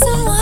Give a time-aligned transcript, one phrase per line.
[0.00, 0.33] face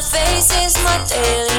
[0.00, 1.57] is my daily